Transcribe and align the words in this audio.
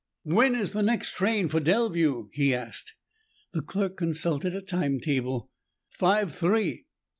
"When 0.23 0.55
is 0.55 0.71
the 0.71 0.81
next 0.81 1.11
train 1.11 1.47
for 1.47 1.59
Delview?" 1.61 2.29
he 2.33 2.55
asked. 2.55 2.95
The 3.53 3.61
clerk 3.61 3.97
consulted 3.97 4.55
a 4.55 4.61
time 4.63 4.99
table. 4.99 5.51
"Five 5.91 6.33
three." 6.33 6.87